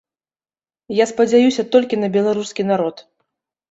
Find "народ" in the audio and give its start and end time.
2.75-3.09